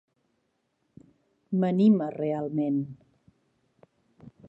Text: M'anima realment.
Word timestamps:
M'anima 1.63 2.09
realment. 2.17 2.83